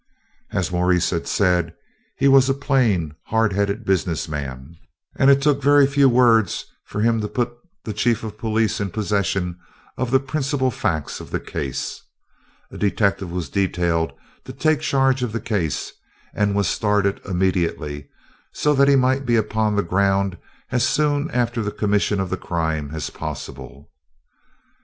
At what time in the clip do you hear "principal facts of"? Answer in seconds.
10.19-11.29